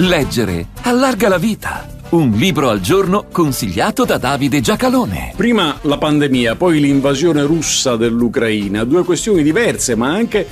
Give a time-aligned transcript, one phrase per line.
[0.00, 1.84] Leggere allarga la vita.
[2.10, 5.32] Un libro al giorno consigliato da Davide Giacalone.
[5.36, 10.46] Prima la pandemia, poi l'invasione russa dell'Ucraina, due questioni diverse ma anche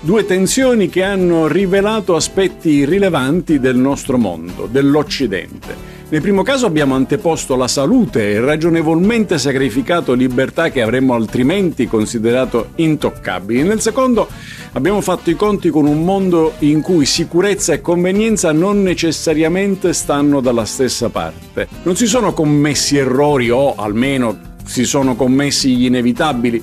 [0.00, 5.97] due tensioni che hanno rivelato aspetti rilevanti del nostro mondo, dell'Occidente.
[6.10, 12.70] Nel primo caso abbiamo anteposto la salute e ragionevolmente sacrificato libertà che avremmo altrimenti considerato
[12.76, 13.62] intoccabili.
[13.62, 14.26] Nel secondo
[14.72, 20.40] abbiamo fatto i conti con un mondo in cui sicurezza e convenienza non necessariamente stanno
[20.40, 21.68] dalla stessa parte.
[21.82, 26.62] Non si sono commessi errori o almeno si sono commessi gli inevitabili,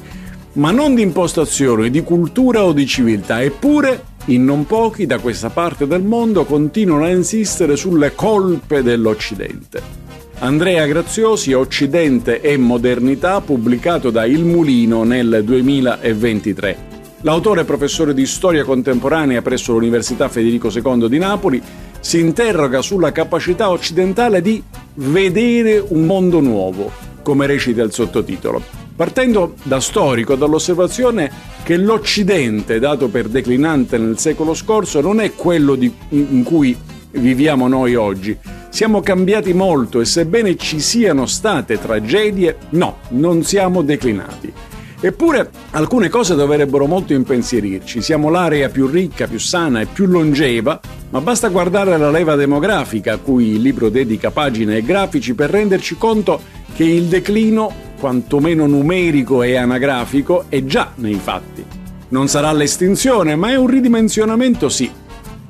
[0.54, 3.44] ma non di impostazione, di cultura o di civiltà.
[3.44, 10.04] Eppure in non pochi da questa parte del mondo continuano a insistere sulle colpe dell'Occidente.
[10.40, 16.94] Andrea Graziosi, Occidente e Modernità, pubblicato da Il Mulino nel 2023.
[17.22, 21.62] L'autore professore di storia contemporanea presso l'Università Federico II di Napoli
[22.00, 24.62] si interroga sulla capacità occidentale di
[24.96, 26.92] vedere un mondo nuovo,
[27.24, 31.30] come recita il sottotitolo partendo da storico, dall'osservazione
[31.64, 36.78] che l'Occidente, dato per declinante nel secolo scorso, non è quello di, in cui
[37.12, 38.38] viviamo noi oggi.
[38.70, 44.52] Siamo cambiati molto e sebbene ci siano state tragedie, no, non siamo declinati.
[45.00, 48.02] Eppure alcune cose dovrebbero molto impensierirci.
[48.02, 53.14] Siamo l'area più ricca, più sana e più longeva, ma basta guardare la leva demografica
[53.14, 56.42] a cui il libro dedica pagine e grafici per renderci conto
[56.74, 61.66] che il declino quantomeno numerico e anagrafico, è già nei fatti.
[62.10, 64.88] Non sarà l'estinzione, ma è un ridimensionamento sì.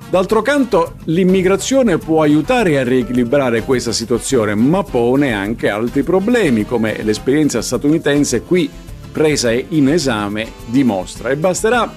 [0.10, 7.04] D'altro canto, l'immigrazione può aiutare a riequilibrare questa situazione, ma pone anche altri problemi, come
[7.04, 8.70] l'esperienza statunitense qui
[9.12, 11.32] presa in esame dimostra.
[11.32, 11.92] E basterà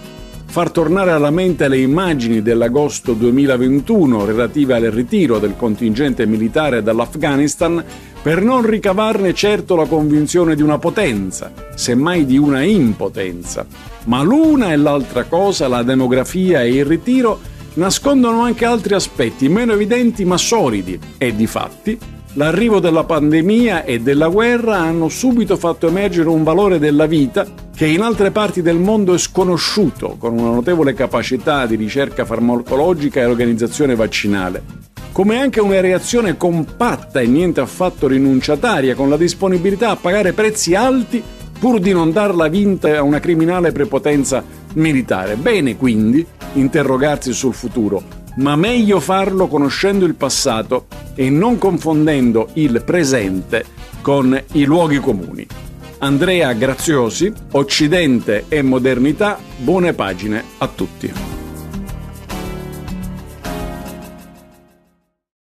[0.59, 7.85] far tornare alla mente le immagini dell'agosto 2021 relative al ritiro del contingente militare dall'Afghanistan
[8.21, 13.65] per non ricavarne certo la convinzione di una potenza, semmai di una impotenza.
[14.07, 17.39] Ma l'una e l'altra cosa, la demografia e il ritiro,
[17.75, 21.97] nascondono anche altri aspetti meno evidenti ma solidi e di fatti
[22.33, 27.47] l'arrivo della pandemia e della guerra hanno subito fatto emergere un valore della vita
[27.79, 33.21] che in altre parti del mondo è sconosciuto, con una notevole capacità di ricerca farmacologica
[33.21, 39.91] e organizzazione vaccinale come anche una reazione compatta e niente affatto rinunciataria, con la disponibilità
[39.91, 41.23] a pagare prezzi alti
[41.59, 45.37] pur di non darla vinta a una criminale prepotenza militare.
[45.37, 46.25] Bene quindi
[46.55, 48.03] interrogarsi sul futuro,
[48.37, 53.65] ma meglio farlo conoscendo il passato e non confondendo il presente
[54.03, 55.68] con i luoghi comuni.
[55.99, 61.38] Andrea Graziosi, Occidente e Modernità, buone pagine a tutti.